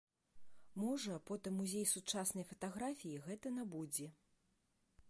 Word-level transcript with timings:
Можа, 0.83 1.17
потым 1.31 1.59
музей 1.63 1.85
сучаснай 1.93 2.45
фатаграфіі 2.53 3.21
гэта 3.29 3.47
набудзе. 3.61 4.07